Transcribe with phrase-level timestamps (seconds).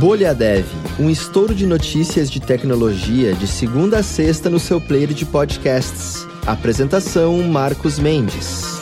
[0.00, 0.64] Bolha Dev,
[0.98, 6.26] um estouro de notícias de tecnologia de segunda a sexta no seu player de podcasts.
[6.46, 8.80] Apresentação Marcos Mendes.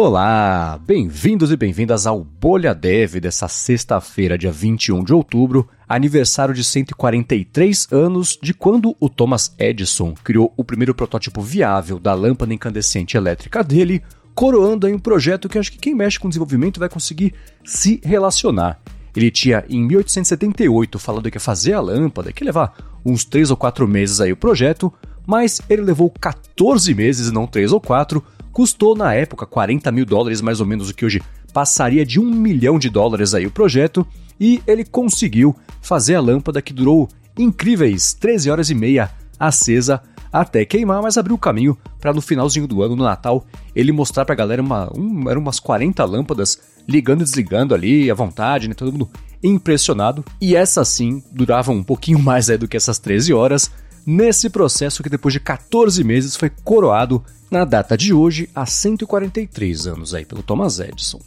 [0.00, 6.62] Olá, bem-vindos e bem-vindas ao Bolha Dev dessa sexta-feira, dia 21 de outubro, aniversário de
[6.62, 13.16] 143 anos de quando o Thomas Edison criou o primeiro protótipo viável da lâmpada incandescente
[13.16, 14.02] elétrica dele,
[14.38, 17.34] coroando aí um projeto que acho que quem mexe com desenvolvimento vai conseguir
[17.64, 18.80] se relacionar.
[19.16, 22.72] Ele tinha, em 1878, falado que ia fazer a lâmpada, que ia levar
[23.04, 24.94] uns 3 ou 4 meses aí o projeto,
[25.26, 30.40] mas ele levou 14 meses, não 3 ou 4, custou na época 40 mil dólares,
[30.40, 31.20] mais ou menos o que hoje
[31.52, 34.06] passaria de um milhão de dólares aí o projeto,
[34.38, 40.00] e ele conseguiu fazer a lâmpada que durou incríveis 13 horas e meia acesa
[40.32, 44.24] até queimar, mas abriu o caminho para no finalzinho do ano, no Natal, ele mostrar
[44.24, 48.68] para a galera uma, um, eram umas 40 lâmpadas ligando e desligando ali à vontade,
[48.68, 48.74] né?
[48.74, 49.10] Todo mundo
[49.42, 50.24] impressionado.
[50.40, 53.70] E essa sim durava um pouquinho mais aí do que essas 13 horas.
[54.06, 59.86] Nesse processo que depois de 14 meses foi coroado na data de hoje, há 143
[59.86, 61.20] anos aí pelo Thomas Edison.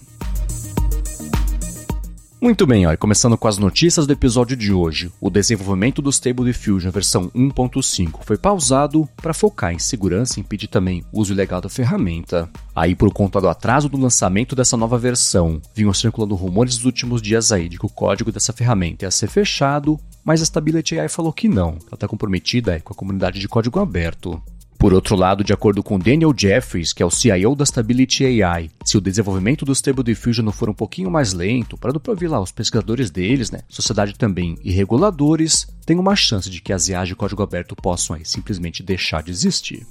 [2.41, 5.11] Muito bem, ó, começando com as notícias do episódio de hoje.
[5.21, 10.67] O desenvolvimento do Stable Diffusion versão 1.5 foi pausado para focar em segurança e impedir
[10.67, 12.49] também o uso ilegal da ferramenta.
[12.75, 17.21] Aí, por conta do atraso do lançamento dessa nova versão, vinham circulando rumores dos últimos
[17.21, 21.09] dias aí de que o código dessa ferramenta ia ser fechado, mas a Stability AI
[21.09, 24.41] falou que não, ela está comprometida com a comunidade de código aberto.
[24.81, 28.67] Por outro lado, de acordo com Daniel Jeffries, que é o CIO da Stability AI,
[28.83, 32.41] se o desenvolvimento do Stable Diffusion não for um pouquinho mais lento, para ouvir lá
[32.41, 37.09] os pesquisadores deles, né, sociedade também e reguladores, tem uma chance de que as IAs
[37.09, 39.85] de código aberto possam aí, simplesmente deixar de existir.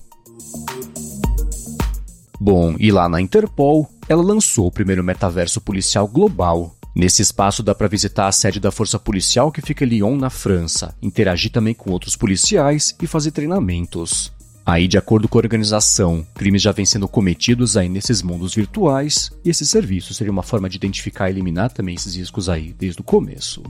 [2.41, 6.75] Bom, e lá na Interpol, ela lançou o primeiro metaverso policial global.
[6.97, 10.31] Nesse espaço dá para visitar a sede da força policial que fica em Lyon, na
[10.31, 14.33] França, interagir também com outros policiais e fazer treinamentos.
[14.71, 19.29] Aí, de acordo com a organização, crimes já vêm sendo cometidos aí nesses mundos virtuais,
[19.45, 23.01] e esse serviço seria uma forma de identificar e eliminar também esses riscos aí desde
[23.01, 23.65] o começo.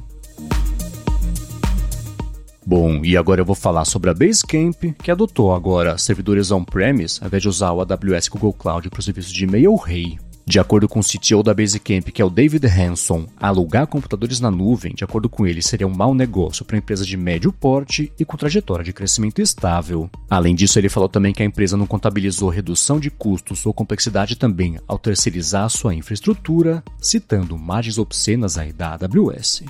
[2.66, 7.28] Bom, e agora eu vou falar sobre a Basecamp, que adotou agora servidores on-premise, ao
[7.28, 10.18] invés de usar o AWS Google Cloud para o serviço de e-mail rei.
[10.50, 14.50] De acordo com o CTO da Basecamp, que é o David Hanson, alugar computadores na
[14.50, 18.24] nuvem, de acordo com ele, seria um mau negócio para empresas de médio porte e
[18.24, 20.10] com trajetória de crescimento estável.
[20.28, 24.34] Além disso, ele falou também que a empresa não contabilizou redução de custos ou complexidade
[24.34, 29.62] também ao terceirizar sua infraestrutura, citando margens obscenas aí da AWS.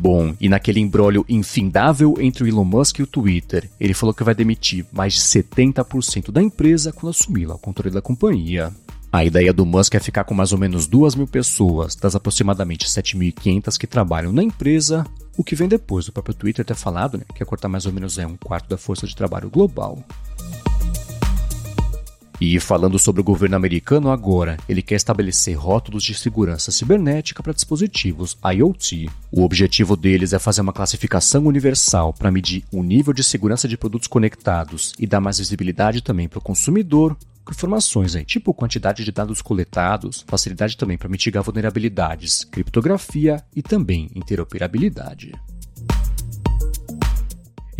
[0.00, 4.24] Bom, e naquele embrólio infindável entre o Elon Musk e o Twitter, ele falou que
[4.24, 8.72] vai demitir mais de 70% da empresa quando assumir o controle da companhia.
[9.12, 12.86] A ideia do Musk é ficar com mais ou menos 2 mil pessoas, das aproximadamente
[12.86, 15.04] 7.500 que trabalham na empresa,
[15.36, 17.92] o que vem depois do próprio Twitter ter falado né, que ia cortar mais ou
[17.92, 20.02] menos é, um quarto da força de trabalho global.
[22.40, 27.52] E falando sobre o governo americano agora, ele quer estabelecer rótulos de segurança cibernética para
[27.52, 29.10] dispositivos IoT.
[29.30, 33.76] O objetivo deles é fazer uma classificação universal para medir o nível de segurança de
[33.76, 37.14] produtos conectados e dar mais visibilidade também para o consumidor,
[37.44, 43.60] com informações aí, tipo quantidade de dados coletados, facilidade também para mitigar vulnerabilidades, criptografia e
[43.60, 45.32] também interoperabilidade.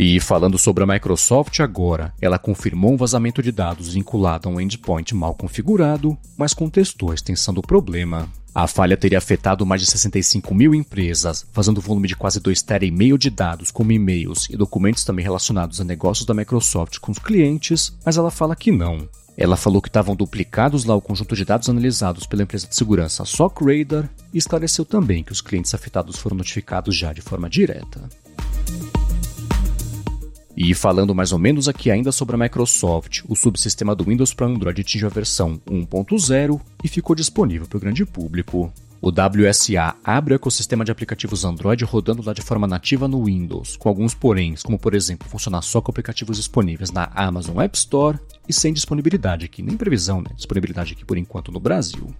[0.03, 4.59] E falando sobre a Microsoft agora, ela confirmou um vazamento de dados vinculado a um
[4.59, 8.27] endpoint mal configurado, mas contestou a extensão do problema.
[8.51, 12.87] A falha teria afetado mais de 65 mil empresas, vazando volume de quase 2 TB
[12.87, 17.11] e meio de dados, como e-mails e documentos também relacionados a negócios da Microsoft com
[17.11, 19.07] os clientes, mas ela fala que não.
[19.37, 23.23] Ela falou que estavam duplicados lá o conjunto de dados analisados pela empresa de segurança
[23.23, 28.09] SOC Radar e esclareceu também que os clientes afetados foram notificados já de forma direta.
[30.63, 34.45] E falando mais ou menos aqui ainda sobre a Microsoft, o subsistema do Windows para
[34.45, 38.71] Android atingiu a versão 1.0 e ficou disponível para o grande público.
[39.01, 43.75] O WSA abre o ecossistema de aplicativos Android rodando lá de forma nativa no Windows,
[43.75, 48.19] com alguns poréns, como por exemplo funcionar só com aplicativos disponíveis na Amazon App Store
[48.47, 50.29] e sem disponibilidade aqui, nem previsão, né?
[50.35, 52.13] Disponibilidade aqui por enquanto no Brasil.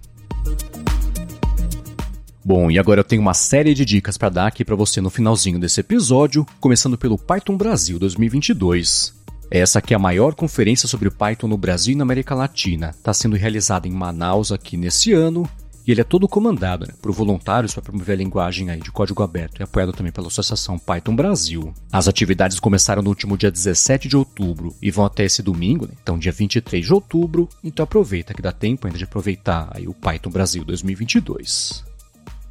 [2.44, 5.10] Bom, e agora eu tenho uma série de dicas para dar aqui para você no
[5.10, 9.14] finalzinho desse episódio, começando pelo Python Brasil 2022.
[9.48, 12.90] Essa aqui é a maior conferência sobre Python no Brasil e na América Latina.
[12.90, 15.48] Está sendo realizada em Manaus aqui nesse ano
[15.86, 19.22] e ele é todo comandado né, por voluntários para promover a linguagem aí de código
[19.22, 21.72] aberto e apoiado também pela Associação Python Brasil.
[21.92, 25.92] As atividades começaram no último dia 17 de outubro e vão até esse domingo, né,
[26.02, 29.94] então dia 23 de outubro, então aproveita que dá tempo ainda de aproveitar aí o
[29.94, 31.91] Python Brasil 2022.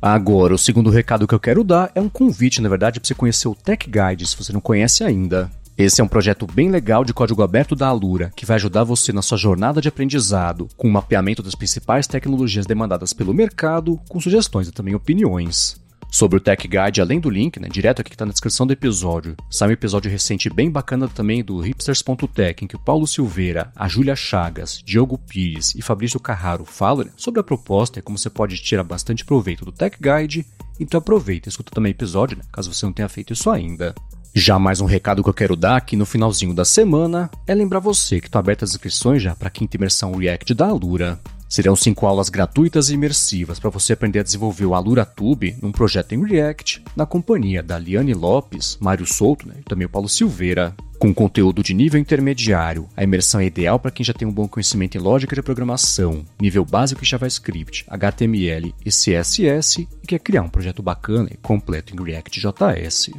[0.01, 3.13] Agora, o segundo recado que eu quero dar é um convite, na verdade, para você
[3.13, 5.51] conhecer o Tech Guide, se você não conhece ainda.
[5.77, 9.13] Esse é um projeto bem legal de código aberto da Alura, que vai ajudar você
[9.13, 14.19] na sua jornada de aprendizado, com um mapeamento das principais tecnologias demandadas pelo mercado, com
[14.19, 15.80] sugestões e também opiniões.
[16.13, 18.73] Sobre o Tech Guide, além do link, né, direto aqui que está na descrição do
[18.73, 23.71] episódio, sai um episódio recente bem bacana também do hipsters.tech, em que o Paulo Silveira,
[23.73, 28.17] a Júlia Chagas, Diogo Pires e Fabrício Carraro falam né, sobre a proposta e como
[28.17, 30.45] você pode tirar bastante proveito do Tech Guide.
[30.77, 33.95] Então aproveita e escuta também o episódio, né, caso você não tenha feito isso ainda.
[34.35, 37.79] Já mais um recado que eu quero dar aqui no finalzinho da semana é lembrar
[37.79, 41.17] você que estão abertas as inscrições já para a quinta imersão React da Alura.
[41.51, 46.13] Serão cinco aulas gratuitas e imersivas para você aprender a desenvolver o AluraTube num projeto
[46.13, 50.73] em React, na companhia da Liane Lopes, Mário Souto né, e também o Paulo Silveira.
[50.97, 54.47] Com conteúdo de nível intermediário, a imersão é ideal para quem já tem um bom
[54.47, 60.43] conhecimento em lógica de programação, nível básico em JavaScript, HTML e CSS e quer criar
[60.43, 63.09] um projeto bacana e completo em React.js.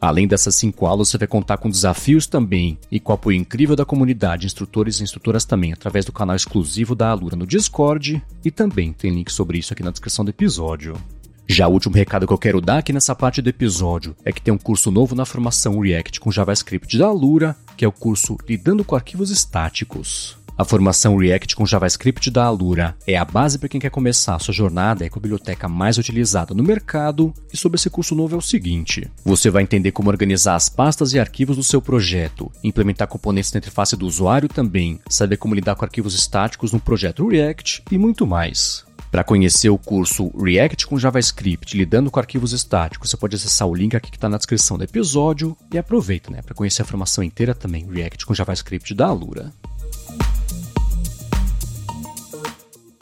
[0.00, 3.74] Além dessas cinco aulas, você vai contar com desafios também e com o apoio incrível
[3.74, 8.50] da comunidade, instrutores e instrutoras também, através do canal exclusivo da Alura no Discord e
[8.50, 10.96] também tem link sobre isso aqui na descrição do episódio.
[11.48, 14.42] Já o último recado que eu quero dar aqui nessa parte do episódio é que
[14.42, 18.36] tem um curso novo na formação React com JavaScript da Alura, que é o curso
[18.48, 20.36] Lidando com Arquivos Estáticos.
[20.58, 24.38] A formação React com JavaScript da Alura é a base para quem quer começar a
[24.38, 27.34] sua jornada com a biblioteca mais utilizada no mercado.
[27.52, 31.12] E sobre esse curso novo é o seguinte: você vai entender como organizar as pastas
[31.12, 35.74] e arquivos do seu projeto, implementar componentes na interface do usuário também, saber como lidar
[35.74, 38.82] com arquivos estáticos no projeto React e muito mais.
[39.10, 43.74] Para conhecer o curso React com JavaScript lidando com arquivos estáticos, você pode acessar o
[43.74, 47.22] link aqui que está na descrição do episódio e aproveita né, para conhecer a formação
[47.22, 49.52] inteira também React com JavaScript da Alura.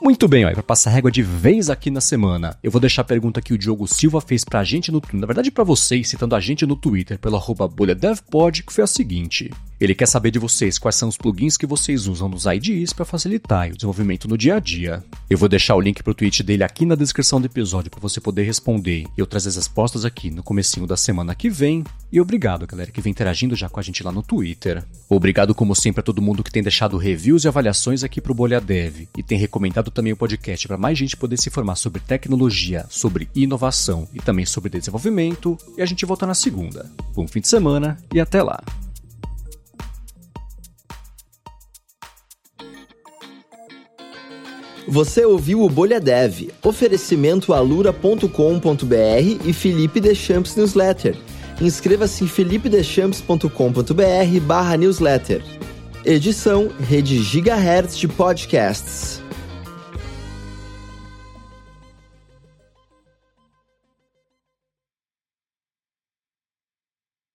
[0.05, 3.41] Muito bem, para passar régua de vez aqui na semana, eu vou deixar a pergunta
[3.41, 6.67] que o Diogo Silva fez pra gente no na verdade para vocês, citando a gente
[6.67, 9.51] no Twitter pelo arroba bolhadevpod, que foi a seguinte.
[9.85, 13.05] Ele quer saber de vocês quais são os plugins que vocês usam nos IDEs para
[13.05, 15.05] facilitar o desenvolvimento no dia a dia.
[15.29, 18.01] Eu vou deixar o link para o tweet dele aqui na descrição do episódio para
[18.01, 21.85] você poder responder e eu trazer as respostas aqui no comecinho da semana que vem.
[22.11, 24.83] E obrigado, galera, que vem interagindo já com a gente lá no Twitter.
[25.07, 28.63] Obrigado, como sempre, a todo mundo que tem deixado reviews e avaliações aqui pro Bolha
[28.63, 32.87] Dev e tem recomendado também o podcast para mais gente poder se informar sobre tecnologia,
[32.89, 35.59] sobre inovação e também sobre desenvolvimento.
[35.77, 36.91] E a gente volta na segunda.
[37.15, 38.63] Bom fim de semana e até lá!
[44.95, 48.29] Você ouviu o Bolha Dev, oferecimento alura.com.br
[49.45, 51.17] e Felipe Deschamps Newsletter.
[51.61, 55.43] Inscreva-se em felipedeschamps.com.br barra newsletter.
[56.05, 59.24] Edição Rede Gigahertz de Podcasts.